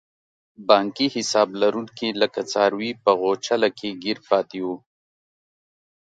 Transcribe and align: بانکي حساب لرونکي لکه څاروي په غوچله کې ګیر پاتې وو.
بانکي 0.69 1.07
حساب 1.15 1.47
لرونکي 1.61 2.09
لکه 2.21 2.41
څاروي 2.51 2.91
په 3.03 3.11
غوچله 3.19 3.69
کې 3.77 3.89
ګیر 4.03 4.17
پاتې 4.29 4.59
وو. 4.65 4.75